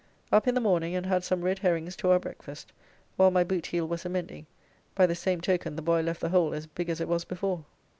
Up 0.31 0.47
in 0.47 0.55
the 0.55 0.61
morning, 0.61 0.95
and 0.95 1.05
had 1.05 1.23
some 1.23 1.43
red 1.43 1.59
herrings 1.59 1.95
to 1.97 2.09
our 2.09 2.17
breakfast, 2.17 2.73
while 3.17 3.29
my 3.29 3.43
boot 3.43 3.67
heel 3.67 3.87
was 3.87 4.03
a 4.03 4.09
mending, 4.09 4.47
by 4.95 5.05
the 5.05 5.13
same 5.13 5.41
token 5.41 5.75
the 5.75 5.81
boy 5.83 6.01
left 6.01 6.21
the 6.21 6.29
hole 6.29 6.55
as 6.55 6.65
big 6.65 6.89
as 6.89 6.99
it 6.99 7.07
was 7.07 7.23
before. 7.23 7.63